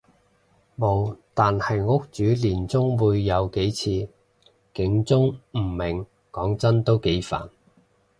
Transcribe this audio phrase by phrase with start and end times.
[0.77, 3.81] 無，但係屋主年中會有幾次
[4.73, 7.47] 警鐘誤鳴，講真都幾煩